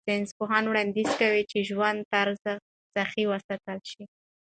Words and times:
ساینسپوهان 0.07 0.63
وړاندیز 0.67 1.09
کوي 1.21 1.43
چې 1.51 1.57
ژوند 1.69 1.99
طرز 2.13 2.41
صحي 2.93 3.23
وساتل 3.31 3.79
شي. 3.91 4.03